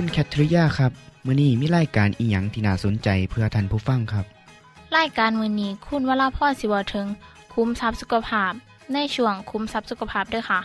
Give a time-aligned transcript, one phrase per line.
[0.00, 0.92] คุณแคทริยาครับ
[1.26, 4.24] มื้อนี้มีรายการอีหยังที่น่าสนใจเพื่อท่านผู้ฟังครับ
[4.96, 7.06] รายการมือนี้คุณวราพ่อสิวถึง
[7.54, 8.52] คุ้มทรัพย์สุขภาพ
[8.92, 10.60] ในช่วงคุ้มทรัพย์สุขภาพด้วยค่ะ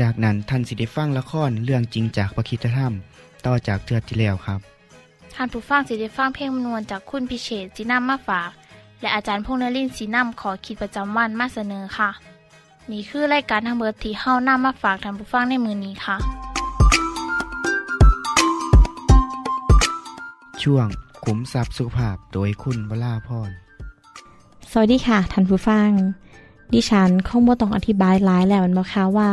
[0.00, 2.92] จากนั้นท่านสิได้ฟังละครเรื่องจริงจากประคีตธรรม
[3.46, 4.60] ต่อจากเทือกที่แล้วครับ
[5.34, 8.50] ท่านผู้ฟังสิได้ฟังเพลงมนวนจากคุณพิเชษจีนัมมาฝาก
[9.00, 12.10] และอาจารย์พงษ์นรินทร์สีนัมขอขีดประจำวันมาเสนอค่ะ
[12.90, 16.18] นี่คือรายการทางเบอร์ที่เฮ้านํมาฝากท่านผู้ฟังในมือนี้ค่ะ
[20.62, 20.86] ช่วง
[21.24, 23.50] ขุมทรัพย์สุขภาพโดยคุณวราพร
[24.70, 25.90] สวัสดีค่ะท่านผู้ฟัง
[26.72, 29.30] ดิฉันคงบ่ต้องอธิบายหลายแล้วมันบ่คะว่า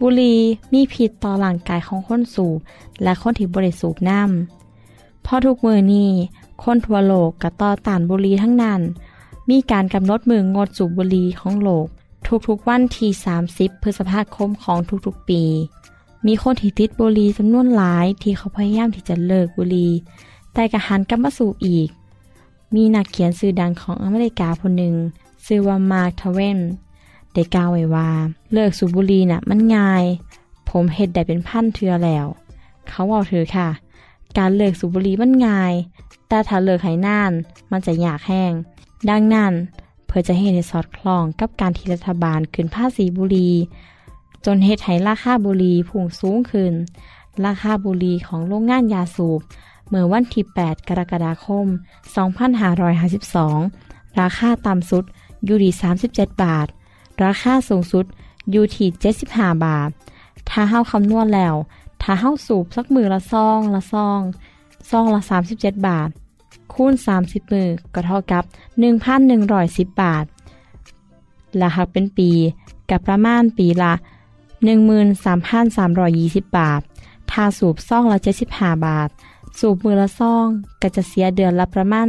[0.00, 0.38] บุหรี่
[0.72, 2.58] มีพิษต่อร่างกายของคนสูบ
[3.02, 6.10] และคนที่บริสูบน้ำเพราะทุกมือนี้
[6.62, 8.80] คนทั่วโลกกระต่อต้านบุหรี่ทั้งนั้น
[9.50, 11.86] มีการกำหนดมืองดสูบบุหรี่ของโลก
[12.46, 13.10] ทุกๆวันที่
[13.46, 15.42] 30 พฤษภาคมของทุกๆปี
[16.26, 19.92] มีคนที่ติดบุหรี่จำนวนหลายที่เขาพยายามที่จะเลิกบุหรี่
[20.54, 21.88] แต่กระหันกลับมาสูบอีก
[22.74, 24.94] มีนักเขียนสื่อดังของอเมริกาคนหนึ่ง
[25.44, 26.58] ชื่อว่ามาร์คทเวน
[27.32, 28.10] ได้กล่าวไว้ว่า
[28.52, 30.04] เลิกสูบบุหรี่น่ะ มันง่าย
[30.68, 32.26] ผมเฮ็ดได้เป็นพันเทือแล้ว
[32.88, 33.68] เขาบอกถือค่ะ
[34.38, 35.72] การเลิกสูบบุหรี่มันง่าย
[36.28, 37.32] แต่ถ้าเลิกให้นาน
[37.70, 38.52] มันจะยากแห้ง
[39.08, 39.52] ดังนั้น
[40.06, 43.54] เพื่อจะให้ในสอดคล้องกับการที่รัฐบาลขึ้นภาษีบุหรี่
[44.44, 46.72] จนเฮ็ดให้ราคาบุหรี่พุ่งสูงขึ้น
[47.46, 49.40] ราคาบุหรี่ของโรงงานยาสูบ
[49.88, 51.66] เมื่อวันที่ 8 กรกฎาคม
[52.92, 55.04] 2552 ราคาต่ำสุด
[55.44, 55.72] อยู่ที่
[56.08, 56.66] 37 บาท
[57.24, 58.04] ราคาสูงสุด
[58.50, 58.88] อยู่ที่
[59.24, 59.90] 75 บาท
[60.48, 61.54] ถ้าเฮาคำนวณแล้ว
[62.02, 64.20] ถ้าเฮาสูบสักมือละซองละซอง
[64.90, 65.20] ซองละ
[65.52, 66.08] 37 บาท
[66.72, 68.44] คูณ 30 มือก็เท่ากับ
[69.20, 70.24] 1,110 บาท
[71.56, 72.30] และหากเป็นปี
[72.90, 73.92] กับประมาณปีละ
[75.24, 76.80] 13,320 บาท
[77.30, 78.18] ถ้าสูบซองละ
[78.50, 79.08] 75 บาท
[79.58, 80.46] สูบมือละซอง
[80.82, 82.06] ก็จะเสียเดือนละประมาณ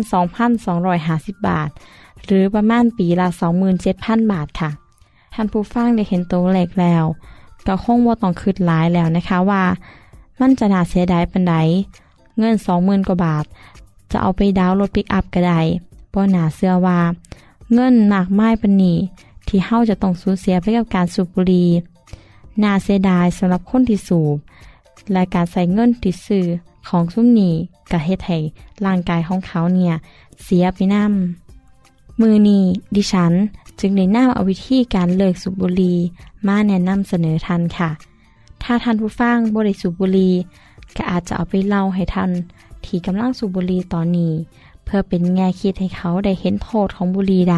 [0.73, 1.69] 2,250 บาท
[2.25, 3.28] หรือประมาณปีละ
[3.79, 4.69] 27,000 บาทค่ะ
[5.33, 7.03] ท่านผู้ฟังได้เห็นตัวเลขแล้ว
[7.67, 9.63] ก็คงว่าต้องคืดหลายแล้วนะคะว่า
[10.39, 11.55] มันจะน่าเสียดายปันใด
[12.38, 13.45] เงิน 20,000 กว่าบาท
[14.11, 15.61] จะเอาไปดาวน์รถปิกอัพก็ได้
[16.09, 17.00] เพราะน่าเชื่อว่า
[17.73, 18.94] เงินมากไมายปันนี
[19.47, 21.69] ที่เฮาจะต้องสูญเสียไปกับการสูบบุหรี่
[22.63, 24.35] น่าเสียดายสำหรับคนที่สูบ
[25.11, 26.45] และการใส่เงินติดซื้อ
[26.90, 27.56] ของซุ้มนี้
[27.91, 28.38] กับเฮ็ดให้
[28.85, 29.94] ร่างกายของเขาเนี่ย
[30.44, 32.63] เสียไปนำมือนี้
[32.96, 33.34] ดิฉัน
[33.79, 35.97] จึงได้นำเอาวิธีการเลิกสูบบุหรี่
[36.47, 37.90] มาแนะนำเสนอทันค่ะ
[38.63, 40.34] ถ้าท่านผู้ฟังบ่ได้สูบบุหรี่
[40.96, 42.31] ก็อาจจะเอาไปเล่าให้ท่าน
[42.85, 44.34] ที่กำลังสูบบุหรี่ตอนนี้
[44.84, 47.57] เพื่อเป็นแง่คิดให้เขาได้เห็นโทษของบุหรี่ใด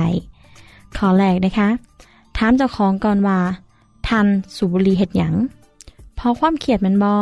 [0.98, 1.70] ข้อแรกนะคะ
[2.38, 3.40] ถามเจ้าของก่อนว่า
[4.08, 5.34] ท่านสูบบุหรี่เฮ็ดหยัง
[6.18, 7.16] พราะความเครียดมันบอ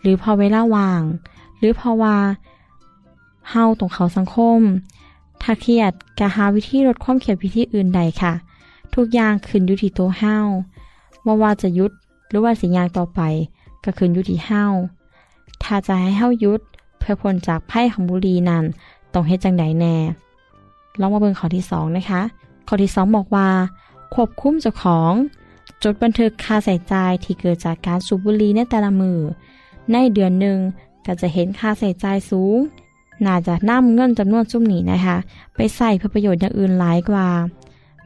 [0.00, 1.02] หรือพอเวลาว่าง
[1.58, 2.16] หรือพราะว่า
[3.50, 4.60] เฮาตรงเขาสังคม
[5.42, 8.32] ถ้าเครียดก็หาวิธีลดความเครียดวิธีอื่นใดค่ะ
[8.94, 10.36] ทุกอย่างขึ้นอยู่ที่ตัวเฮา
[11.24, 11.90] ว่าว่าจะยุด
[12.28, 13.20] หรือว่าสิยางต่อไป
[13.84, 14.64] ก็ขึ้นอยู่ที่เฮา
[15.62, 16.60] ถ้าจะให้เฮายุด
[16.98, 18.64] เพื่อพ้นจากไพ่ของบุรีนั้น
[19.12, 19.96] ต้องเฮ็ดจังใดแน่
[21.00, 22.22] ลองมาเบิ่งข้อที่สองนะคะ
[22.68, 23.48] ข้อที่สองบอกว่า
[24.14, 25.12] ควบคุมเจ้าของ
[25.82, 29.18] จดบันทึกค่าใส่จ่ายที่เกิดจากการสูบบุหรี่ในแต่ละมือ
[29.92, 30.58] ในเดือนหนึ่ง
[31.06, 32.58] ก็จะเห็นค่าใส่ใจสูง
[33.26, 35.16] น่าจะนำเงินจำนวนจุ่มนี้นะคะ
[35.54, 37.28] ไปใส่เพื่อประโยชน์อย่างอื่นหลายกว่า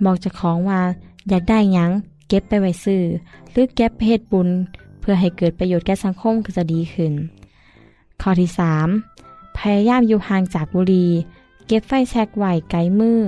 [0.04, 0.80] บอกจ้าของว่า
[1.28, 1.90] อยากได้ยัง
[2.28, 3.02] เก็บไปไว้ซื้อ
[3.50, 4.48] หรือเก็บไปเฮ็ดบุญ
[5.00, 7.12] เพื่อให้เกิดประโยชน์แก่สังคมก็จะดีขึ้น
[8.20, 8.50] ข้อที่
[9.04, 9.56] 3.
[9.58, 11.10] พยายามอยู่ห่างจากบุหรี่
[11.66, 13.20] เก็บไฟแช็กไว้ไกลมือ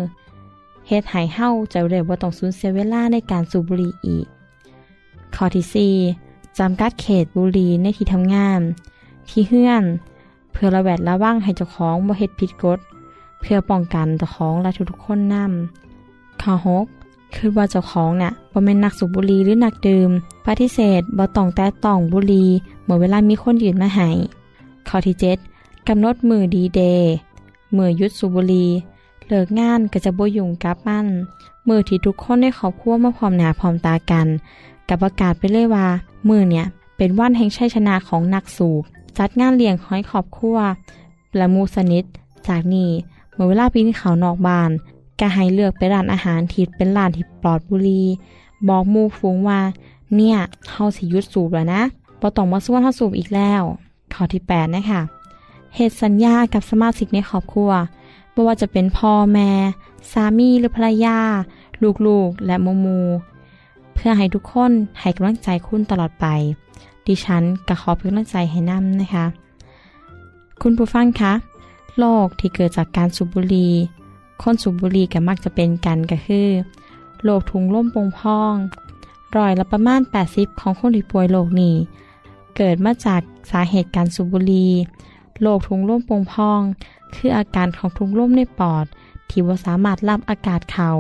[0.88, 4.26] เฮ็ดให้เฮาจะเร็วว่าต้องสูญเสียเวลาในการสูบบุหรี่อีก
[5.34, 6.33] ข้อที่ 4.
[6.58, 8.60] จำกัดเขตบุหรีในที่ทำงาน
[9.28, 9.84] ที่เฮื่อน
[10.52, 12.78] เพื่อระแวดระวังให้เจ้าของบ่เฮ็ดผิดกฎ
[13.40, 16.54] เพื่อป้องกันเจ้าของและทุกๆคนนำข้อ
[16.96, 20.10] 6คือว่าเจ้าของเนี่ยบ่แม่นนักสูบบุหรี่หรือนักดื่ม
[20.46, 22.48] ปฏิเสธบ่ต้องแตะต้องบุหรี่
[22.84, 24.10] เมื่อเวลามีคนยืนมาให้
[24.88, 25.16] ข้อที่
[25.52, 27.12] 7กำหนดมือดีเดย์
[27.76, 28.68] มือยุดสูบบุหรี่
[29.28, 31.06] เลิกงานก็จะบ่ยุ่งกับมัน
[31.68, 34.26] มือที่ทุกคนในครอบครัวมาพร้อมหน้าพร้อมตากัน
[34.88, 35.86] กับประกาศไปเลยว่า
[36.28, 36.66] มือเนี่ย
[36.96, 38.82] เป็นวันแห่งชัยชนะของนักสูบ
[39.18, 40.58] จัดงานเลี้ยงห้อยขอบครัว
[41.36, 42.04] และมูสนิท
[42.48, 42.90] จากนี้
[43.34, 44.70] เมื่อเวลาปีนเขานอกบ้าน
[45.20, 48.06] ก็ให้เลือกไปร้านอาหารที่เป็นร้านที่ปลอดบุหรี่
[48.68, 49.60] บอกมู่ฝูงว่า
[50.14, 50.36] เนี่ย
[50.70, 51.82] เฮาสิยุดสูบแล้วนะ
[52.20, 53.62] บ่ต้องมาส่วนเฮาสูบอีกแล้ว
[54.12, 55.00] ข้อที่8นะคะ
[55.74, 57.70] เหตุสัญญากับสมาชิกในครอบครัว
[58.32, 59.50] ไม่ว่าจะเป็นพ่อแม่
[60.12, 61.18] สามีหรือภรรยา
[62.06, 63.00] ลูกๆ และโมมู
[63.94, 66.26] เพื่อให้ทุกคนให้กำลังใจคุณตลอดไป
[67.06, 69.26] ดิฉันก็ขอเป็นกำลังใจให้นำนะคะ
[70.62, 71.32] คุณผู้ฟังคะ
[71.98, 73.72] โรคที่เกิดจากการสูบบุหรี่
[74.42, 76.48] คนสูบบุหรี่ก็มักจะเป็นกันก็คือ
[77.24, 78.54] โรคถุงลมโป่งพอง
[79.36, 80.00] รอยละประมาณ
[80.30, 81.74] 80 ของคนที่ป่วยโรคนี้
[82.56, 83.20] เกิดมาจาก
[83.50, 84.70] สาเหตุการสูบบุหรี่
[85.42, 86.60] โรคถุงลมโป่งพอง
[87.14, 88.86] คืออาการของถุงลมในปอด
[89.30, 90.90] ที่บ่สามารถรับอากาศเข้า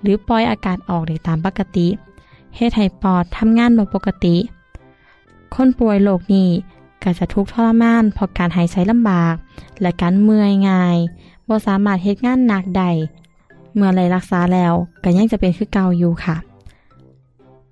[0.00, 1.88] หรือปล่อยอากาศออกได้ตามปกติ
[2.56, 4.36] เฮ็ดให้ปอดทำงานบ่ปกติ
[5.54, 6.48] คนป่วยโรคนี้
[7.02, 9.34] ก็จะทุกข์ทรมานเพราะการหายใจลำบาก
[9.80, 10.96] และการเมื่อยง่าย
[11.48, 12.90] บ่สามารถเฮ็ดงานหนักได้
[13.74, 14.72] เมื่อไรรักษาแล้ว
[15.02, 16.36] ก็ยังจะเป็นคือเก่าอยู่ค่ะ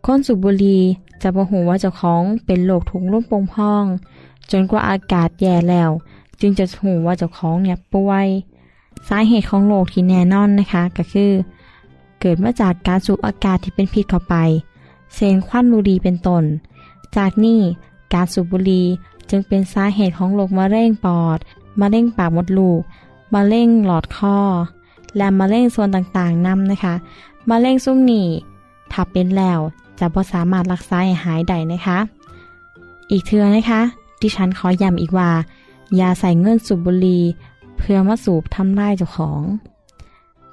[0.05, 0.82] คนสูบบุหรี่
[1.22, 3.84] จะบ่ฮู้ว่าเจ้าของเป็นโรคถุงลมโป่งพอง
[4.50, 5.90] จนกว่าอากาศแย่แล้ว
[6.40, 8.29] จึงจะหูว่าเจ้าของเนี่ยป่วย
[9.08, 11.31] สาเหตุของโรคที่แน่นอนนะคะก็คือ
[12.20, 14.34] เกิดมาจากการสูบอากาศที่เป็นพิษเข้าไป
[15.17, 16.45] เซนควันบุหรี่เป็นต้น
[17.17, 17.61] จากนี้
[18.13, 18.87] การสูบบุหรี่
[19.31, 21.39] จึงเป็นสาเหตุของโรคมะเร็งปอด
[21.81, 22.81] มะเร็งปากมดลูก
[23.35, 24.39] มะเร็งหลอดคอ
[25.17, 26.95] และมะเร็งส่วนต่างๆนำนะคะ
[27.51, 28.23] มะเร็งซุ้มหนี
[28.93, 29.61] ถ้าเป็นแล้ว
[29.99, 31.99] จะบ่สามารถรักษาให้หายได้นะคะ
[33.11, 33.81] อีกเทื่อนะคะ
[34.21, 35.31] ดิฉันขอย้ำอีกว่า
[35.97, 37.23] อย่าใส่เงินสูบบุหรี่
[37.79, 39.43] เพื่อมาสูบทำลายเจ้าของ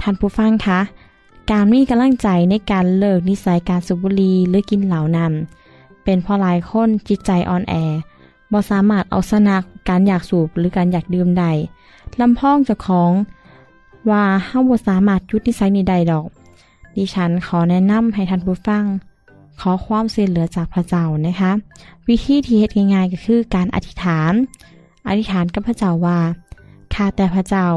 [0.02, 0.80] ท่านผู้ฟังคะ
[1.52, 5.34] การมีกำลังใจในการเลิกนิสัยการสูบบุหรี่หรือกินเหล้านั้น
[6.04, 7.76] เป็นเพราะหลายคนจิตใจอ่อนแอ
[8.52, 9.58] บ่สามารถเอาชนะ
[9.90, 11.52] การอยากสูบหรือการอยากดื่มได้
[12.20, 13.12] ลำพ้องจ้าของ
[14.10, 16.28] ว่าเฮาบ่สามารถยุดนิสัยนี้ได้ดอก
[16.96, 18.86] ดิฉันขอแนะนำให้ท่านผู้ฟัง
[19.62, 21.52] ขอความช่วยเหลือจากพระเจ้านะคะ
[22.08, 24.34] วิธีที่เฮ็ดง่ายๆก็คือการอธิษฐาน
[25.08, 26.20] อธิษฐานกับพระเจ้าว่า
[26.94, 27.68] ข้าแต่พระเจ้า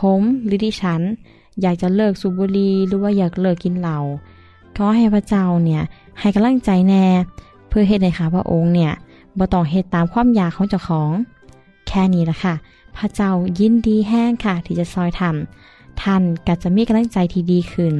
[0.00, 1.02] ผมหรือดิฉัน
[1.62, 3.98] อยากจะเลิกสูบบุหรี่หรือว่าอยากเลิกกินเหล้า
[4.76, 5.82] ขอให้พระเจ้าเนี่ย
[6.20, 7.04] ให้กำลังใจแน่
[7.68, 8.92] เพื่อเฮ็ดให้ข้าพระองค์เนี่ย
[9.38, 11.10] บ่ต้องเฮ็ดตามความอยากของเจ้าของ
[11.88, 12.54] แค่นี้ละค่ะ
[12.96, 17.94] พระเจ้ายินดีแห้งค่ะ ที่จะซอยทำท่านก็จะมีกำลังใจที่ดีขึ้น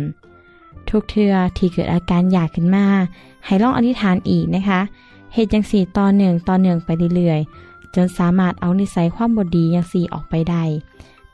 [0.89, 2.87] ทุกเทือที่เกิดอาการอยากขึ้นมา
[3.45, 4.81] ให้ลองอธิษฐานอีกนะคะ
[5.33, 10.63] เหตุยังสี่ต่อหนึ่งต่อหนึ่งไปเรื่อยๆจนสามารถเอานิสัยความบดีอย่างสี่ออกไปได้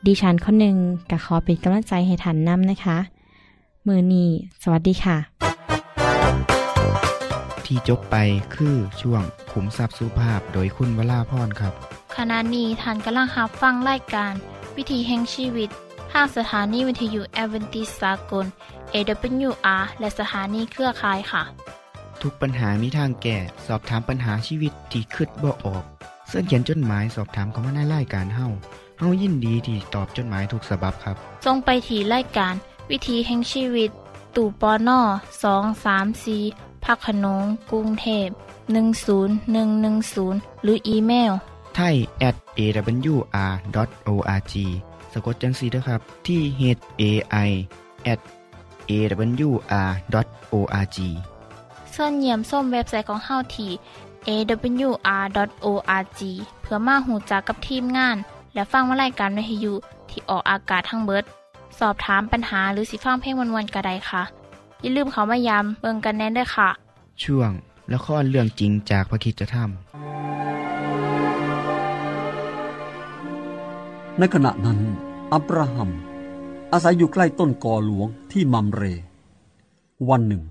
[0.06, 0.76] ดิฉันข้อหนึ่ง
[1.10, 2.98] ก็ขอเป็นกำลังใจให้ท่านนำนะคะ
[3.86, 4.28] มือนี้
[4.62, 5.16] สวัสดีค่ะ
[7.64, 8.16] ที่จบไป
[8.54, 11.72] คือช่วงขุมทรัพย์สุภาพโดยคุณวราพรครับ
[12.16, 14.32] ขณะนี้ท่านกำลังรับฟังรายการ
[14.76, 15.70] วิถีแห่งชีวิต
[16.12, 18.46] ทางสถานีวิทยุแอเวนติสากล
[18.94, 21.42] AWR และสถานีเครือข่ายค่ะ
[22.22, 25.84] ทุกปัญหามีทางแก้สอบถามปัญหาชีวิตที่คืดบ่ออก
[26.28, 28.48] เสื้อเขียนจดหมายสอบถามเขามาในรายการเฮา
[29.02, 32.54] เฮายินดีที่ตอบจดหมายถูกฉบับครับ ทรงไปถีรายการ
[32.90, 33.90] วิถีแห่งชีวิต
[34.36, 35.00] ตู่ปอน่อ
[35.42, 36.38] สองสามสี
[36.84, 38.28] พักขนงกรุงเทพ
[39.06, 41.32] 10110 หรืออีเมล
[41.76, 41.94] ไทย
[42.28, 44.54] at awr.org
[45.12, 46.62] สะกดจังสีนะครับ ที่ h
[47.00, 47.02] a
[47.48, 47.50] i
[48.12, 48.20] at
[48.90, 50.98] awr.org
[51.94, 53.70] ส่วนเยี่ยมส้มเว็บไซต์ของเฮาที่
[54.28, 56.20] awr.org
[56.62, 58.18] เพื่อมาหูจักกับทีมงาน
[58.54, 59.74] และฟังวารายการวิทยุ
[60.10, 61.24] ที่ออกอากาศทั้งเบิด
[61.78, 64.22] สอบถามปัญหาหรือสิฟังเพลงวนๆกระไดค่ะ
[64.80, 66.68] อย่าลืมเขามายามเบิงกันแน่นด้วยค่ะ
[67.22, 67.50] ช่วง
[67.92, 69.70] ละครเรื่องจริงจากพระคริสตธรรม
[74.18, 74.78] ในขณะนั้น
[75.32, 75.90] อับราฮัม
[76.72, 78.82] อาศัยอยู่ใกล้ต้นกอหลวงที่มัมเร
[80.08, 80.42] วันหนึ่ง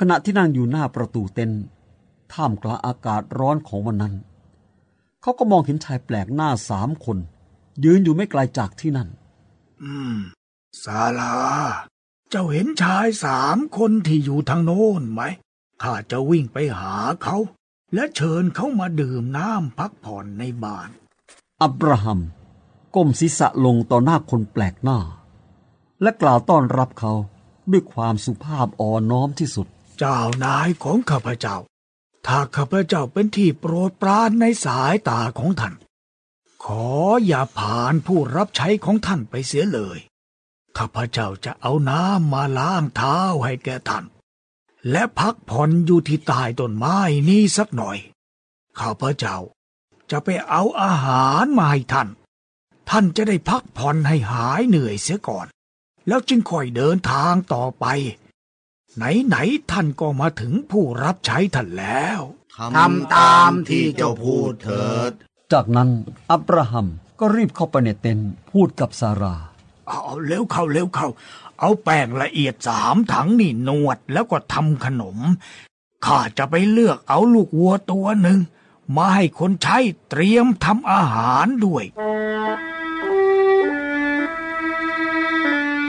[0.00, 1.62] ขณะที่นั่งอยู่หน้าประตูเต็นท์
[2.32, 4.14] ท่ามกลางอากาศร้อนของวันนั้น
[5.22, 7.18] เขาก็มองเห็นชายแปลกหน้าสามคน
[7.84, 9.08] ยืนอยู่ไม่ไกลจากที่นั่น
[9.82, 10.16] อืม
[10.84, 11.34] ศาลา
[12.30, 15.22] เจ้าเห็นชายสามคนที่อยู่ทางโน้นไหม
[15.82, 17.36] ข้าจะวิ่งไปหาเขา
[17.94, 20.90] และเชิญเขามาดื่มน้ำพักผ่อนในบ้าน
[21.62, 22.20] อับราฮัม
[22.94, 24.98] ก้มศีรษะลงต่อหน้าคนแปลกหน้า
[26.02, 27.12] และกล่าวต้อนรับเขา
[27.70, 29.66] ด้วยความสุภาพอ่อนน้อมที่สุด
[29.98, 31.56] เจ้านายของข้าพเจ้า
[32.26, 35.74] ถ้าข้าพเจ้าเป็นที่โปรดปรานในสายตาของท่าน
[36.64, 36.88] ขอ
[37.26, 39.98] อย่าผ่านผู้รับใช้ของท่านไปเสียเลย
[40.78, 44.04] ข้าพเจ้าจะเอาน้ำมาล้างเท้าให้แก่ท่าน
[44.90, 46.98] และพักผ่อนอยู่ที่ใต้ต้นไม้
[47.28, 47.98] นี้สักหน่อย
[48.80, 49.36] ข้าพเจ้า
[50.10, 52.08] จะไปเอาอาหารมาให้ท่าน
[52.90, 55.46] ท่านจะได้พักผ่อนให้หายเหนื่อยเสียก่อน
[56.08, 57.86] แล้วจึงค่อยเดินทางต่อไป
[58.96, 62.20] ไหนๆท่านก็มาถึงผู้รับใช้ท่านแล้ว
[62.76, 65.12] ทำตามที่เจ้าพูดเถิด
[65.52, 65.88] จากนั้น
[66.30, 66.86] อับราฮัม
[67.20, 69.36] ก็รีบเข้าไปในเต็นท์พูดกับซารา
[69.88, 71.08] เอาเร็วเข้าเร็วเข้า
[71.58, 75.18] เอาแป้งละเอียดสามถังนี่นวดแล้วก็ทำขนม
[76.06, 78.38] ข้าจะไปเลือกเอาลูกวัวตัวหนึ่ง
[78.96, 79.78] มาให้คนใช้
[80.10, 81.84] เตรียมทำอาหารด้วย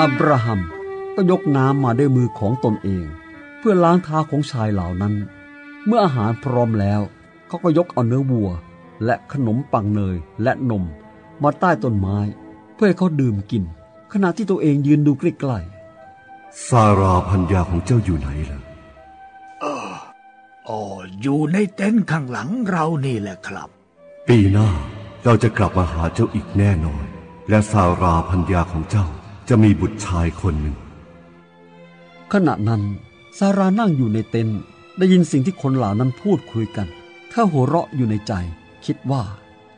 [0.01, 0.60] อับราฮัม
[1.15, 3.06] ก็ยกน้ำมาด้วยมือของตนเอง
[3.60, 5.13] เพื่อล้างเท้าของชายเหล่านั้น
[5.86, 7.01] เมื่ออาหารพร้อมแล้ว
[7.48, 8.50] เขาก็ยกเอาเนื้อวัว
[9.06, 10.84] และขนมปังเนยและนม
[11.44, 12.18] มาใต้ต้นไม้
[12.75, 13.63] เพื่อให้เขาดื่มกิน
[14.13, 15.60] ขณะที่ตัวเองยืนดูใกล้
[16.68, 18.60] ซาราพันยาของเจ้าอยู่ไหนล่ะ
[20.70, 20.82] อ๋อ
[21.22, 23.70] อยู่ในเต็นท์ข้างหลังเรานี่แหละครับ
[24.27, 24.70] ปีหน้า
[25.24, 27.03] เราจะกลับมาหาเจ้าอีกแน่นอน
[27.50, 29.06] และซาราพันยาของเจ้า
[29.50, 30.90] จะมีบุตรชายคนหนึ่งๆ
[32.34, 32.84] ขณะนั้น
[33.38, 34.60] ซารานั่งอยู่ในเต็นท์
[34.98, 36.88] ได้ยินสิ่งที่คนเหล่านั้นพูดคุยกัน
[37.30, 38.34] เธอหัวเราะอยู่ในใจ
[38.86, 39.24] คิดว่า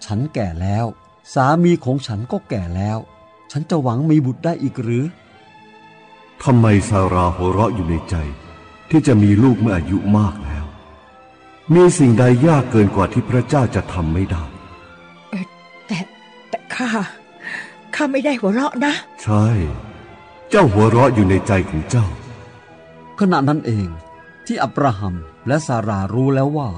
[0.05, 0.85] ฉันแก่แล้ว
[1.33, 2.97] สามีของฉันก็แก่แล้ว
[3.51, 5.05] ฉันจะหวังมีบุตรได้อีกหรือ
[6.43, 8.15] ทำไมซาราหัวเราะอยู่ในใจ
[8.89, 10.65] ที่จะมีลูกเมื่ออายุมากแล้ว
[11.73, 14.43] มีสิ่งใดยากเกินกว่าที่พระเจ้าจะทำไม่ได้
[15.87, 15.99] แต่
[16.49, 16.89] แต่ข้า
[17.95, 18.93] ข้าไม่ได้หัวเราะนะ
[19.23, 19.45] ใช่
[20.49, 22.05] เจ้าหัวเราะอยู่ในใจของเจ้า
[23.25, 23.89] ขณะนั้นเอง
[24.45, 25.15] ที่อับราฮัม
[25.47, 26.69] และซารารู้แล้วว่า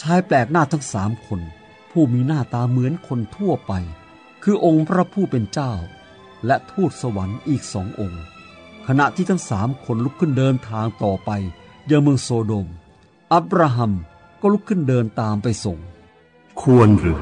[0.00, 1.40] ชายแปลกหน้าทั้งสามคน
[1.90, 3.72] ผู้มีหน้าตาเหมือนคนทั่วไป
[4.42, 5.72] คือองค์พระผู้เป็นเจ้า
[6.46, 8.22] และทูตสวรรค์อีกสององค์
[8.86, 11.30] ขณะที่ทั้งสามคนลุกขึ้นเดินทางต่อไป
[11.90, 12.66] ยังเมืองโซโดม
[13.34, 13.92] อับราฮัม
[14.40, 15.78] ก็ลุกขึ้นเดินตามไปส่ง
[16.60, 17.20] ควรหรือ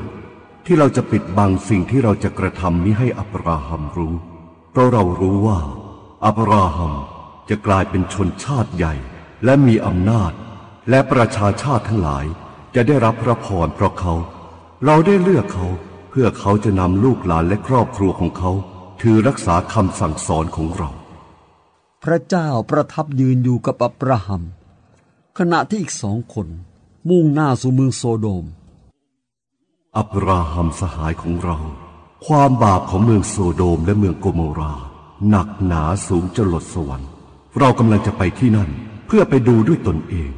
[0.64, 4.14] ที่เราจะปิดบังสิ่งที่เราจะกระทำนี้ให้อับราฮัมรู้
[4.70, 5.58] เพราะเรารู้ว่า
[6.26, 6.94] อับราฮัม
[7.48, 8.94] จะกลายเป็นชนชาติใหญ่
[9.44, 10.32] และมีอำนาจ
[10.90, 12.24] และประชาชาติทั้งหลาย
[12.74, 14.14] จะได้รับพระพรเพราะเขา
[14.84, 15.66] เราได้เลือกเขา
[16.10, 18.50] เพื่อเขาจะนำลูกหลานและครอบครัวของเขา
[19.00, 20.90] ถือรักษาคำสั่งสอนของเรา
[22.04, 24.42] พระเจ้าประทับยืนอยู่กับอับราฮัม
[25.38, 26.48] ขณะที่อีกสองคน
[27.10, 28.44] มุ่งหน้าสู่เมืองโซโดม
[29.98, 31.58] อับราฮัมสหายของเรา
[32.26, 34.74] ความบาปของเมืองโซโดมและเมืองโกโมรา
[35.28, 37.11] หนักหนาสูงจรดสวรรค์
[37.58, 38.70] เรากำลังจะไปที่นั่น
[39.06, 40.30] เพื่อไปดูด้วยตนเอง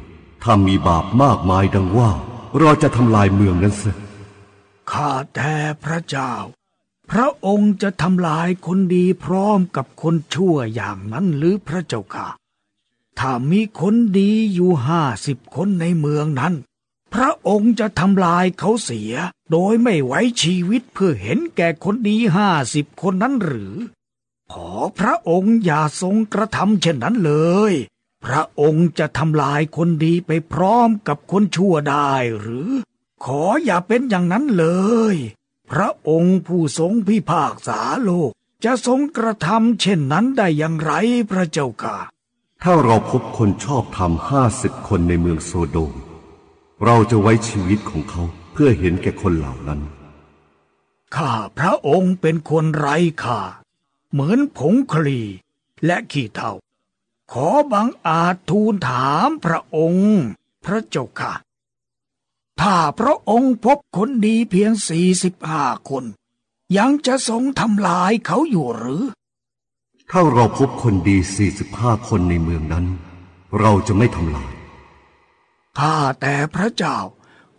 [0.43, 2.11] ถ้ามีบาปมากมายดังว่า
[2.59, 3.95] เราจะทำลายเมืองนั้นเสีย
[4.91, 5.53] ข้าแต่
[5.83, 6.33] พระเจ้า
[7.11, 12.27] พระองค์จะทำลายคนดีพร้อมกับคนชั่วอย่างนั้นหรือพระเจ้าค่ะ
[13.19, 16.53] ถ้ามีคนดีอยู่ห้าสิบคนในเมืองนั้น
[17.13, 19.13] พระองค์จะทำลายเขาเสีย
[19.51, 23.75] โดยไม่ไว้ชีวิตเพื่อเห็นแก่คนดีห้าสิบคนนั้นหรือ
[24.53, 27.33] ขอพระองค์อย่าทรงกระทำเช่นนั้นเล
[27.71, 27.73] ย
[28.25, 32.69] พระองค์จะทำลายคนดีไปพร้อมกับคนชั่วได้หรือ
[33.25, 34.65] ขออย่าเป็นอย่างนั้นเล
[35.13, 35.15] ย
[35.71, 38.31] พระองค์ผู้ทรงพิพากษาโลก
[38.65, 40.91] จะทรงกระทำเช่นนั้นได้อย่างไร
[41.31, 41.97] พระเจ้าค่ะ
[42.63, 45.93] ถ้าเราพบคนชอบธรรมห้าสิบคนในเมืองโซโดม
[46.85, 48.23] เราจะไว้ชีวิตของเขา
[48.53, 49.81] เพื่อเห็นแก่คนเหล่านั้น
[51.15, 53.39] ข้าพระองค์เป็นคนไร้ค่า
[54.17, 55.21] เหมือนผงคลี
[55.85, 56.53] และขี้เถ้า
[57.31, 60.17] ขอบังอาจทูลถามพระองค์
[60.65, 61.33] พระเจ้าค่ะ
[62.61, 66.03] ถ้าพระองค์พบคนดีเพียงสี่สิบห้าคน
[66.77, 69.03] ยังจะทรงทำลายเขาอยู่หรือ
[70.11, 71.17] ถ้าเราพบคนดี
[71.61, 72.85] 45คนในเมืองนั้น
[73.59, 74.53] เราจะไม่ทำลาย
[75.79, 76.97] ข้าแต่พระเจ้า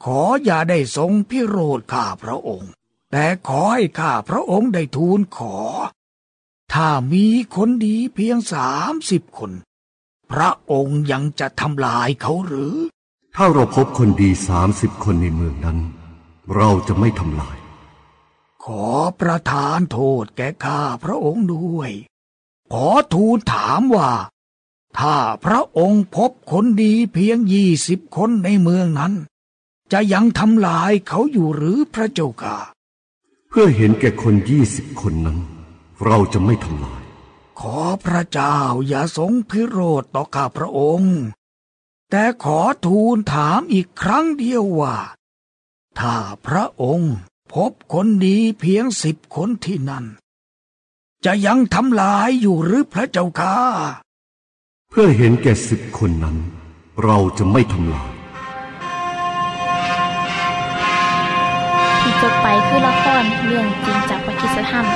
[0.04, 2.70] ขออย่าได้ทรงพิโรธข้าพระองค์
[3.12, 5.56] แต่ขอให้ข้าพระองค์ได้ทูลขอ
[6.74, 9.52] ถ้ามีคนดีเพียงสามสิบคน
[10.30, 12.76] พระองค์ยังจะทำลายเขาหรือ
[13.36, 14.30] ถ้าเราพบคนดี
[14.68, 15.78] 30คนในเมืองนั้น
[16.54, 17.56] เราจะไม่ทำลาย
[18.64, 18.86] ขอ
[19.20, 21.90] ประทานโทษแก่ข้าพระองค์ด้วย
[22.72, 24.10] ขอทูลถามว่า
[24.98, 29.12] ถ้าพระองค์พบคนดีเพียงยี่สิบคนในเมืองนั้น
[29.92, 32.58] จะยังทำลายเขาอยู่หรือพระเจ้าค่ะ
[33.58, 35.38] พื่อเห็นแก่คนยี่สิบคนนั้น
[36.04, 37.02] เราจะไม่ทำลาย
[37.60, 41.16] ขอพระเจ้าอย่าทรงพิโรธต่อข้าพระองค์
[42.10, 44.96] แต่ขอทูลถามอีกครั้งเดียวว่า
[45.98, 47.14] ถ้าพระองค์
[47.54, 50.04] พบคนดีเพียงสิบคนที่นั่น
[51.24, 53.56] จะยังทำลายอยู่หรือพระเจ้าค่ะ
[54.90, 56.36] เพื่อเห็นแก่สิบคนนั้น
[57.04, 58.10] เราจะไม่ทำลาย
[62.00, 64.86] ที่จบไปคือละครเรื่องจริงจากประคิสธรรม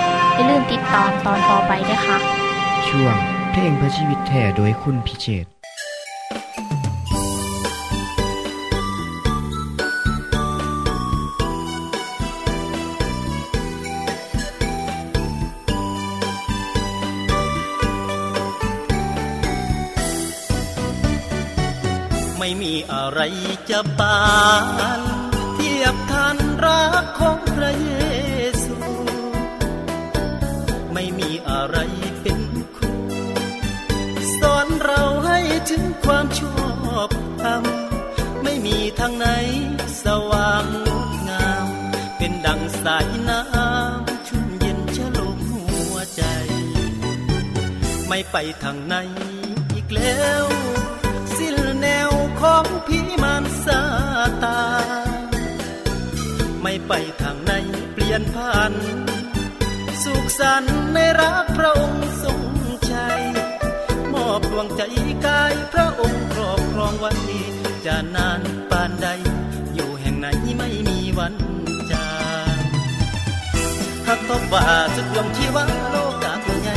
[0.41, 2.19] อย่าลืมติดตามตอนต่อไปด้วยค่ะ
[2.89, 3.17] ช่วง
[3.51, 5.47] เพลงพระชีวิตแท่โดยคุณพิเชษ
[22.39, 23.21] ไม่มีอะไร
[23.71, 24.19] จะปา
[24.99, 25.01] น
[25.55, 27.05] เทียบทันรัก
[35.69, 36.63] ถึงความชอ
[37.09, 37.11] บ
[37.43, 37.63] ธรรม
[38.43, 39.27] ไม่มีทางไหน
[40.05, 41.67] สว่างงดงาม
[42.17, 46.23] เป็นดังสายน้ำชุ่มเย็นชโลมหัวใจ
[48.09, 48.95] ไม่ไปทางไหน
[49.75, 50.45] อีกแล้ว
[51.37, 53.83] สิ้นแนวของผีมารซา
[54.45, 54.63] ตา
[55.07, 55.25] น
[56.63, 57.53] ไม่ไปทางไหน
[57.93, 58.73] เปลี่ยนผ่าน
[60.03, 62.40] สุขสันต์ในรักพระองค์ทรง
[64.35, 64.83] อบดวงใจ
[65.27, 67.13] กาย พระองค์ครอบครองไว้
[67.87, 69.09] จะนานปานใด
[69.75, 70.27] อยู่แห่งไหน
[70.59, 71.35] ไม่มีวัน
[71.91, 72.09] จา
[72.55, 72.59] ง
[74.07, 76.75] หักตบว่าสุดดวงชีวะโลกาคุณใหญ่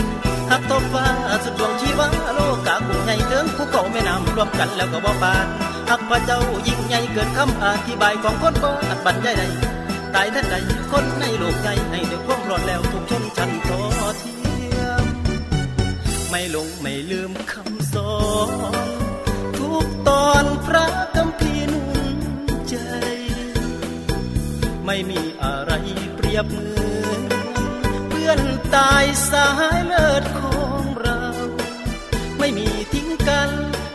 [0.52, 1.08] หักตบว่า
[1.44, 5.46] สุดดวงชีวะโลกาคุณใหญ่เถิงภูเขาแม่น้ำรวมกันแล้วก็บ่ปาน
[5.90, 9.44] หักพระเจ้ายิ่งใหญ่เกิดคำอธิบายของคนบ่อัดบรรยายใด
[10.16, 10.56] ตายท่านใด
[10.92, 13.80] คนในโลกใหญ่ให้ด้วยความรอดแล้วทุกชนชั้นทอ
[14.22, 14.43] ทียม
[16.36, 18.14] ไม่หลงไม่ลืมคำสอ
[18.88, 18.90] น
[19.58, 21.82] ทุกตอนพระคำพีนุ
[22.16, 22.18] น
[22.70, 22.76] ใจ
[24.86, 25.72] ไม่มีอะไร
[26.16, 26.70] เปรียบเหมื
[27.10, 27.22] อน
[28.10, 28.40] เพื่อน
[28.76, 31.20] ตายสายเลิศของเรา
[32.40, 33.50] ไม่มีทิ้งกัน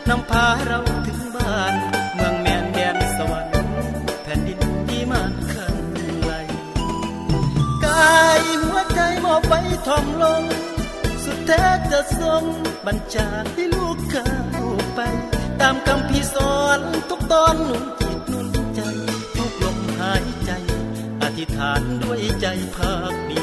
[0.09, 1.73] นำพาเราถึงบ้าน
[2.15, 3.67] เมืองแมนแดนสวรรค์
[4.23, 5.77] แผ่นดินที่มันคัน
[6.21, 6.31] ไหล
[7.85, 9.53] กายหัวใจมอบไป
[9.87, 10.43] ทอมลง
[11.51, 12.43] แท้จะทรง
[12.85, 14.29] บัญชาให้ลูกเข้า
[14.95, 14.99] ไป
[15.61, 18.81] ตามคำพี่สอนทุกตอนหนุนจิตหนุนใจ
[19.35, 20.51] ทุกลมหายใจ
[21.21, 23.41] อธิษฐานด้วยใจภาคดี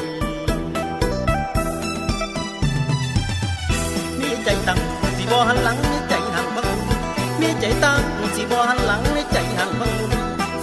[4.19, 4.81] มีใจตั้ง
[5.17, 6.69] สิบ่หันหลังในใจห่างบัง
[7.39, 8.01] มีใจตั้ง
[8.35, 9.93] สิบ่หันหลังในใจห่างบัง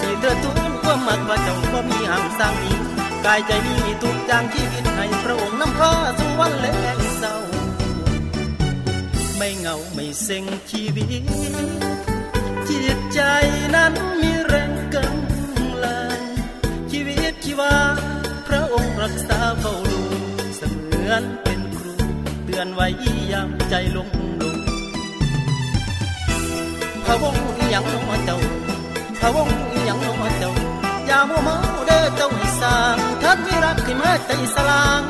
[0.01, 2.79] สิเดือทุนความมักว่าเจ้าบ่มีห่างสร้างนี้
[3.25, 7.04] กายใจนี้ทุกอย่างชีวิตให้พระองค์นำพาสู่วันแลงเศร้า
[9.37, 11.25] ไม่เหงาไม่เซ็งชีวิต
[12.69, 13.21] จิตใจ
[13.75, 16.21] นั้นมีแรงกำลัง
[16.91, 17.75] ชีวิตชีวา
[18.47, 20.01] พระองค์รักษาเฝ้าดู
[20.57, 21.95] เสมือนเป็นครู
[22.45, 22.87] เตือนไว้
[23.33, 24.09] ยามใจลง
[24.43, 24.59] ลง
[27.05, 28.39] พระวงอีหยังน้อเจ้า
[29.21, 30.53] พระวงอีหยังน้อเจ้า
[31.07, 35.03] อย่ามัวเมาเด้อเจ้าให้สร้างท่านมีรักให้มาใจสลาง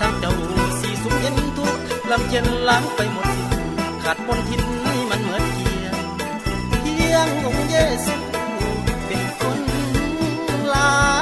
[0.00, 0.32] ทั้งเจ้า
[0.80, 1.78] สีสุขเย็นทุก
[2.10, 3.31] ลำเย็นล้างไปหมด
[4.12, 4.62] สิ้นขาดบนทิน
[5.10, 5.96] มันเหมือนเกียง
[6.80, 8.16] เพียงองค์เยซู
[9.06, 9.60] เป็นคน
[10.72, 11.21] ลา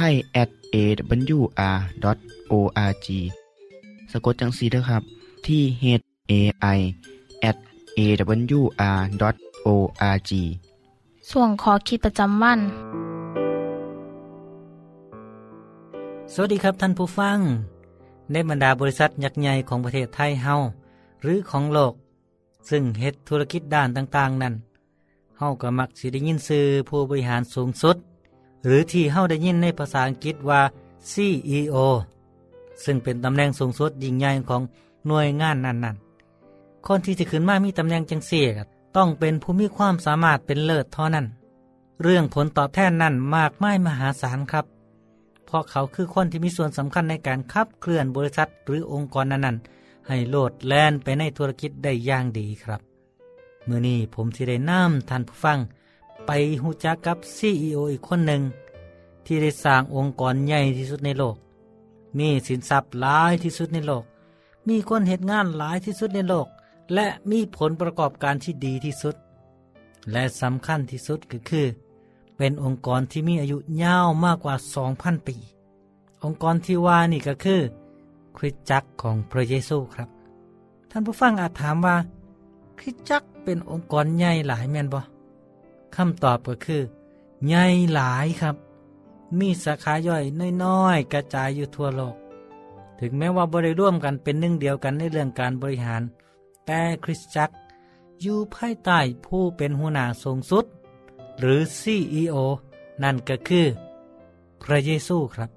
[0.04, 1.76] ทย at awr.org
[4.12, 5.02] สะกดจังสีนะครับ
[5.46, 5.84] ที่ h
[6.30, 6.32] a
[6.76, 6.78] i
[7.50, 7.56] at
[7.98, 9.20] awr.org
[11.30, 12.60] ส่วนขอคิดประจำวัน
[16.32, 17.38] สวัสดีครับท่านผู้ฟัง
[18.32, 20.54] ในบรรดาบริษัทยักษ์ใหญ่ของประเทศไทยเฮา
[21.22, 21.92] หรือของโลก
[22.70, 24.54] ซึ่งเฮ็ดธุรกิจด้านต่าง ๆ นั้น
[25.38, 27.98] เฮาก็มักสิได้ยินชื่อผู้บริหารสูงสุด
[28.64, 30.60] หรือที่เฮาได้ยินในภาษาอังกฤษว่า
[31.12, 31.76] CEO
[32.84, 34.62] ซึ่งเป็นตำแหน่งสูงสุดยิ่งใหญ่ของ
[35.06, 38.64] หน่วยงานนั้นๆ คนที่จะขึ้นมามีตำแหน่งจังซี่ก็
[38.96, 41.26] ต้องเป็นผู้มีความสามารถเป็นเลิศเท่านั้น
[42.02, 44.66] เรื่องผลตอบแทนนั้นมากมายมหาศาลครับ
[45.46, 52.80] เพราะเขาคือคนที่มีส่วนสำคัญในการขับเคลื่อนบริษัทหรือองค์กรนั้นๆ ให้โลดแล่นไปในธุรกิจได้อย่างดีครับ
[53.64, 55.58] เมื่อนี้ผมที่ได้นำท่านผู้ฟัง
[56.30, 58.42] ไปหูจักกับ CEO อีกคนหนึ่ง
[59.24, 61.36] ที่ได้สร้างองค์กรใหญ่ที่สุดในโลก
[62.18, 64.04] มีสินทรัพย์หลายที่สุดในโลก
[64.68, 66.46] มีคนเหตุงานหลายที่สุดในโลก
[66.94, 69.16] และมีผลประกอบการที่ดีที่สุด
[70.12, 71.66] และสำคัญที่สุดก็คือ
[72.36, 74.54] เป็นองค์กรที่มีอายุยาวมากกว่า
[74.90, 75.36] 2,000 ปี
[76.24, 77.60] องค์กรที่ว่านี่ก็คือ
[78.36, 80.08] คริสตจักรของพระเยซูครับ
[80.90, 81.96] ท่านผู้ฟังอาจถามว่า
[82.78, 85.00] คริสตจักรเป็นองค์กรใหญ่หลายแม่นบ่
[86.00, 86.82] คำตอบก็คือ
[87.46, 88.56] ใหญ่หลายครับ
[89.38, 90.24] มีสาขาย่อย
[90.64, 92.16] น้อยๆกระจายอยู่ทั่วโลก
[93.00, 96.02] ถึงแม้ว่าบริร่วมกันเป็นหนึ่งเดียวกันในเรื่องการบริหาร
[96.66, 97.54] แต่คริสตจักร
[98.20, 100.64] อยู่ภายใต้ผู้เป็นหัวหน้าสูงสุด
[101.38, 102.36] หรือ CEO
[103.02, 103.66] นั่นก็คือ
[104.62, 105.50] พระเยซูครับ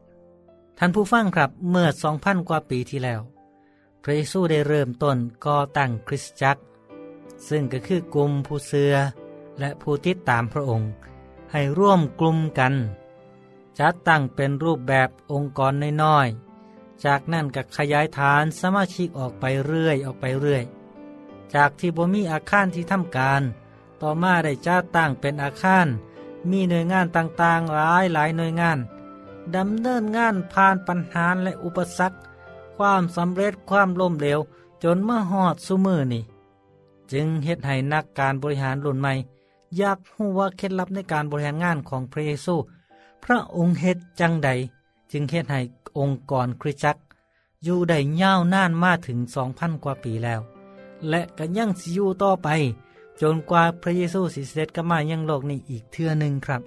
[0.78, 3.22] ท่านผู้ฟังครับเมื่อ 2,000 กว่าปีที่แล้ว
[4.04, 6.62] พระเยซูได้เริ่มต้นก่อตั้งคริสตจักร
[7.48, 8.96] ซึ่งก็คือกลุ่มผู้เสือ
[9.60, 10.90] และผู้ติดตามพระองค์
[11.52, 12.74] ให้ร่วมกลุ่มกัน
[13.80, 20.64] จัดตั้งเป็นรูปแบบองค์กรน้อยๆ จากนั้นก็ขยายฐานสมาชิกออกไปเรื่อยออกไปเรื่อย
[21.54, 23.42] จากที่บ่มีอาคารที่ทำการ
[24.02, 25.88] ต่อมาได้จัดตั้งเป็นอาคาร
[26.50, 28.78] มีหน่วยงานต่างๆ หลายหลายหน่วยงาน
[29.56, 32.18] ดำเนินงานผ่านปัญหาและอุปสรรค
[32.78, 34.40] ความสำเร็จความล้มเหลว
[34.84, 36.24] จนเมื่อหอดสุมือนี่
[37.12, 39.14] จึงเฮ็ดให้นักการบริหารรุ่นใหม่
[39.78, 42.56] อยากรู้ว่าเคล็ดลับในการบริหารงานของพระเยซู
[43.24, 44.50] พระองค์เฮ็ดจังใด
[45.12, 45.62] จึงเฮ็ดให้
[45.98, 47.02] องค์กรคริสตจักร
[47.64, 49.20] อยู่ได้ยาวนานมาถึง
[49.52, 50.42] 2,000กว่าปีแล้ว
[51.10, 52.48] และก็ยังสิอยู่ต่อไป
[53.22, 56.62] จนกว่าพระเยซูสิเสด็จกลับมายังโลกนี้อีกเทื่อหนึ่งครับ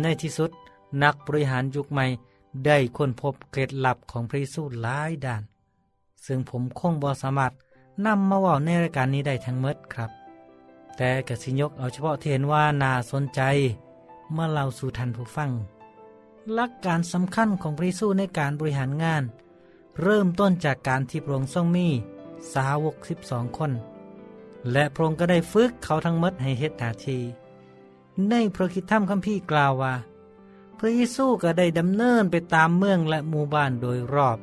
[0.00, 0.50] ในที่สุด
[1.02, 2.06] นักบริหารยุคใหม่
[2.64, 5.42] ได้ค้นพบเคล็ดลับของพระเยซูหลายด้าน
[6.26, 7.52] ซึ่งผมคงบ่สามารถ
[8.04, 10.10] นำมาว่าในรายการนี้ได้ทั้งหมดครับ
[10.96, 13.40] แต่กสิยกเอาเฉพาะที่เห็นว่าน่าสนใจ
[14.32, 15.50] เมื่อเราสู่ทันผู้ฟัง
[16.54, 19.22] หลักการสำคัญของพระเยซูในการบริหารงาน
[20.02, 21.88] เริ่มต้นจากการที่พระองค์ทรงมี
[22.54, 22.94] สาวก
[23.26, 23.72] 12คน
[24.72, 27.22] และพระองค์ก็ได้ฝึกเขาทั้งหมดให้เฮ็ดหน้าที่
[28.30, 29.94] ในพระคิดธรรมคัมภีร์กล่าวว่า
[30.78, 34.38] พระเยซูก็ได้ดำเนินไปตามเมืองและหมู่บ้านโดยรอบ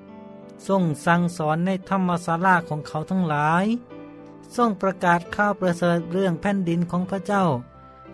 [0.68, 3.66] ทรงสั่งสอนในธรรมศาลาของเขาทั้งหลาย
[4.56, 7.46] ทรงประกาศข่าวประเสริฐเรื่องแผ่นดินของพระเจ้า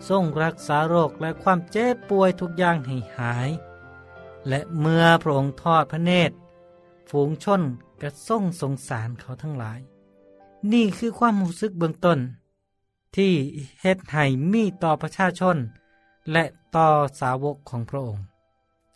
[0.08, 3.48] ทรงรักษาโรคและความเจ็บป่วยทุกอย่างให้หาย
[4.48, 6.34] และเมื่อพระองค์ทอดพระเนตร
[7.10, 7.62] ฝูงชน
[8.02, 9.80] ก็ทรงสงสารเขาทั้งหลาย
[10.72, 12.18] นี่คือความรู้สึกเบื้องต้น
[13.16, 13.32] ที่
[13.80, 15.56] เฮ็ดให้มีต่อประชาชน
[16.32, 16.44] และ
[16.76, 16.88] ต่อ
[17.20, 18.24] สาวกของพระองค์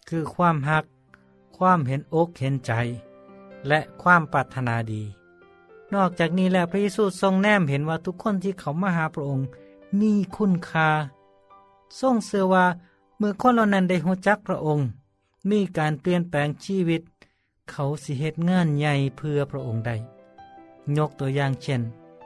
[0.08, 0.84] คือความหัก
[1.58, 2.72] ความเห็นอกเห็นใจ
[3.68, 5.02] และความปรารถนาดี
[5.94, 9.46] นอกจากนี้แล้วพระเยซูทรงแนมเห็นว่าทุกคนที่เขามาหาพระองค์
[10.00, 10.88] มีคุณค่า
[12.00, 12.66] ทรงเสื่อว่า
[13.18, 14.86] เมื่อคนเหล่านั้นได้หูจักพระองค์
[15.50, 17.02] มีการเปลี่ยนแปลงชีวิต
[17.70, 19.96] เขาสิเหตุงานใหญ่เพื่อพระองค์ได้
[20.96, 21.82] ยกตัวอย่างเช่น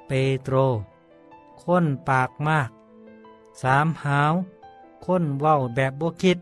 [0.06, 0.54] เปโตร
[1.62, 2.70] คนปากมาก
[3.62, 4.32] สามหาว
[5.04, 6.38] คนเว้าแบบบวคิด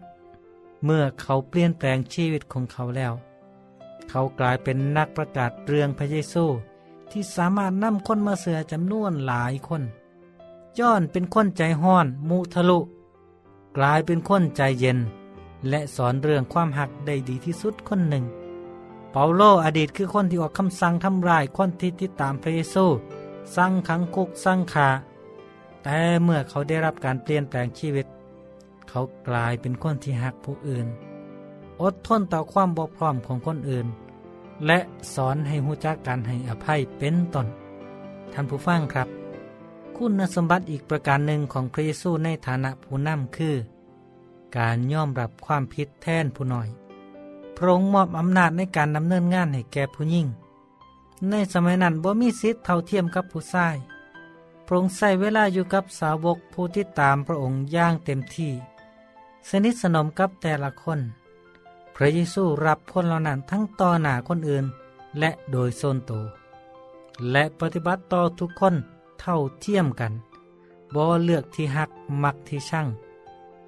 [0.85, 3.13] เมื่อเขาเปลี่ยนแปลงชีวิตของเขาแล้ว
[4.09, 6.45] เขากลายเป็นนักประกาศเรื่องพระเยซู
[7.13, 9.83] ที่สามารถนำคนมาเสือจำนวนหลายคน
[10.79, 12.81] ย้อนเป็นคนใจห้อน มุทะลุ
[13.77, 14.99] กลายเป็นคนใจเย็น
[15.69, 18.25] และสอนเรื่องความหักได้ดีที่สุดคนหนึ่ง
[19.13, 22.85] เปาโลอดีตคือคนที่ออกคำสั่งทำลายคนที่ติดตามพระเยซู
[23.57, 24.89] สั่งขังคุกสั่งขา
[25.83, 28.07] แต่เมื่อเขาได้รับการเปลี่ยนแปลงชีวิต
[28.89, 30.87] เขากลายเป็นคนที่หักผู้อื่น
[31.83, 33.87] อดทนต่อความบกพร่องของคนอื่น
[34.67, 34.79] และ
[35.15, 37.47] สอนให้หูจักการให้อภัยเป็นต้น
[38.33, 39.09] ท่านผู้ฟังครับ
[39.97, 43.57] คุณสมบัติอีกประการหนึ่งของพระเยซูในฐานะผู้นำคือ
[44.57, 46.69] การยอมรับความผิดแทนผู้น้อย
[47.57, 50.27] พระองค์มอบอำนาจในการดำเนินงานให้แก่ผู้ยิ่ง
[51.31, 53.77] ในสมัยนั้นบ่มีสิทธิ์เท่าเทียมกับผู้ชาย
[54.67, 58.53] พระองค์ใช้เวลาอยู่กับสาวกผู้ที่ตามพระองค์อย่างเต็มที่
[59.49, 61.01] สนิทสนมกับแต่ละคน
[61.95, 64.65] พระเยซูรับคนเหล่านั้นทั้งต่อหน้าคนอื่น
[65.19, 66.13] และโดยโซนโต
[67.31, 68.75] และปฏิบัติต่อทุกคน
[69.21, 70.13] เท่าเทียมกัน
[70.95, 71.91] บ่เลือกที่หัก
[72.23, 72.89] มักที่ช่าง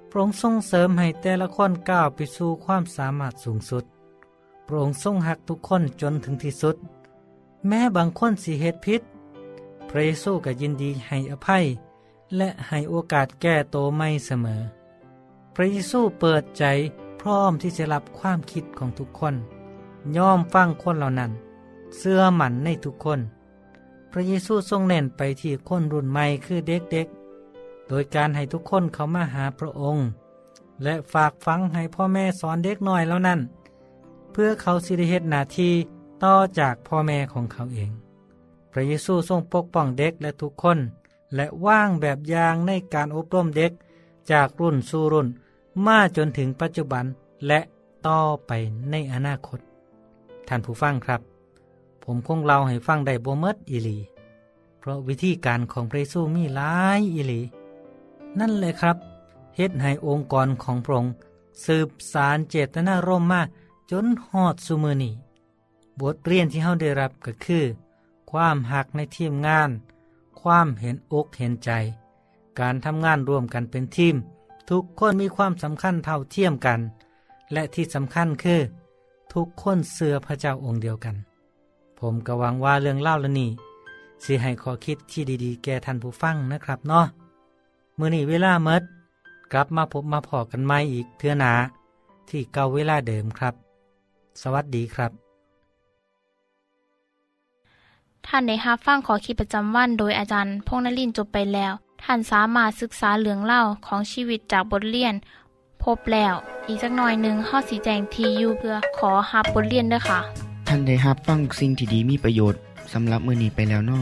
[0.09, 3.85] พระองค์ทรงเสริมให้แต่ละคนก้าวไปสู่ความสามารถสูงสุด
[4.67, 6.75] พระองค์ทรงหักทุกคนจนถึงที่สุด
[7.67, 9.01] แม้บางคนสิเหตุพิษ
[9.89, 11.65] พระเยซูก็ยินดีให้อภัย
[12.37, 14.61] และให้โอกาสแก้โตไม่เสมอ
[15.55, 16.63] พระเยซูเปิดใจ
[17.27, 19.35] ร้อมที่จะรับความคิดของทุกคน
[20.17, 21.31] ยอมฟังคนเหล่านั้น
[21.97, 23.19] เสื้อหมันในทุกคน
[24.11, 30.05] พระเยซูทรงเน้นไปที่คนรุ่นใหม่คือเด็กๆ โดยการให้ทุกคนเขามาหาพระองค์
[30.83, 33.39] และฝากฟังให้พ่อแม่สอนเด็กน้อยแล้วนั้น
[34.31, 35.69] เพื่อเขาสิริเหตุนาที
[36.23, 37.91] ต่อจากพ่อแม่ของเขาเอง
[38.71, 40.79] พระเยซูทรงปกป้องเด็กและทุกคน
[41.35, 43.71] และว่างแบบอย่างในการอบรมเด็ก
[44.31, 45.27] จากรุ่นสู่รุ่น
[45.85, 47.05] มาจนถึงปัจจุบัน
[47.47, 47.59] และ
[48.07, 48.51] ต่อไป
[48.91, 49.59] ในอนาคต
[50.47, 51.21] ท่านผู้ฟังครับ
[52.03, 53.97] ผมคงเล่าให้ฟังได้บ่เมดอีหลี
[54.79, 57.41] เพราะวิธีการของพระเยซูมีหลายอีหลี
[58.39, 58.97] นั่นเลยครับ
[59.55, 61.13] เฮ็ดให้องค์กรของพระองค์
[61.65, 63.41] สืบสารเจตนารมณ์มา
[63.91, 65.11] จนหอดสุมือนี
[65.99, 67.63] บทเรียนที่เฮาได้รับก็คือ
[68.31, 69.69] ความหักในทีมงาน
[70.41, 71.71] ความเห็นอกเห็นใจ
[72.59, 74.15] การทำงานร่วมกันเป็นทีม
[74.69, 76.79] ทุกคนมีความสำคัญเท่าเทียมกัน
[77.53, 78.61] และที่สำคัญคือ
[79.33, 81.15] ทุกคนเสือพระเจ้าองค์เดียวกัน
[81.99, 83.49] ผมก็หวังว่าเรื่องเล่าละนี่
[84.23, 87.05] สิให้ขอคิดที่ดีๆ แก่ท่านผู้ฟังนะครับเนาะ
[87.97, 88.83] มื่อนี้เวลาเมด
[89.51, 91.53] กลับมาพบมาพอกันใหม่อีกเทื่อนา
[92.29, 93.53] ที่เก่าเวลาเดิมครับ
[94.41, 95.11] สวัสดีครับ
[98.27, 101.73] ท่านในฮับฟังขอคิดประจำวันโดยอาจารย์พงนลินจบไปแล้ว
[102.09, 105.13] ท่านสามารถศึกษาเหลืองเล่าของชีวิตจากบทเรียน
[105.83, 106.33] พบแล้ว
[106.67, 110.19] อีกสักหน่อยหนึ่งข้อสีแจงทียูเพื่อขอฮับบทเรียนด้วยค่ะ
[110.67, 112.59] ท่านได้รับฟังสิ่งที่ดีมีประโยชน์
[112.93, 114.01] สำหรับมือนีไปแล้วนอ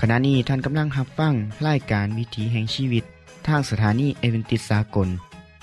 [0.00, 1.34] ขณะนี้ท่านกำลังรับฟัง
[1.66, 3.04] รายการวิถีแห่งชีวิต
[3.46, 5.08] ทางสถานีเอเวนติสากล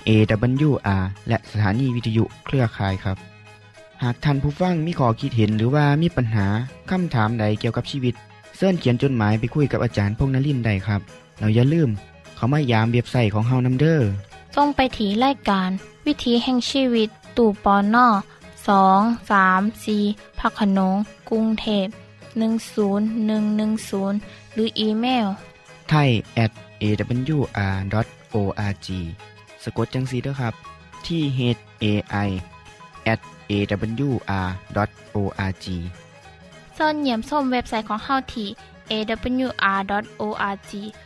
[0.08, 3.16] AWR และสถานีวิทยุเครือข่ายครับ
[4.02, 6.46] หากท่านผู้ฟังมีข้อคิดเห็นหรือว่ามีปัญหา
[6.90, 8.14] คำถามใดเกี่ยวกับชีวิต
[8.56, 11.02] เสินเขียนจดหมายไปคุยกับอาจารย์พงนลินได้ครับ
[11.38, 11.90] เราอย่าลืม
[12.36, 14.08] เขามายามเว็บไซต์ของเฮานัมเดอร์
[14.56, 15.70] ส่งไปถีรายการ
[16.06, 18.08] วิถีแห่งชีวิตตู่ปอนนอ
[18.68, 19.96] สองสามสี
[20.38, 20.96] พักขนง
[21.30, 21.86] กรุงเทพ
[22.36, 25.26] 10110 หรืออีเมล
[25.88, 26.10] ไทย
[26.44, 28.88] at awr.org
[29.62, 30.54] สะกดจังสีด้วยครับ
[31.06, 31.40] ที่ h
[31.82, 31.84] a
[32.26, 32.28] i
[33.12, 33.20] at
[33.50, 35.66] awr.org
[36.76, 38.48] ส่วนเหยี่ยมส้มเว็บไซต์ของเฮาที่
[38.90, 40.72] awr.org